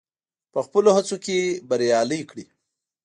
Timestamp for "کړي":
2.29-2.45